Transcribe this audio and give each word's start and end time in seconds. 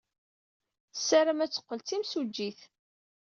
Tessaram 0.93 1.39
ad 1.43 1.51
teqqel 1.51 1.79
d 1.81 1.85
timsujjit. 1.87 2.59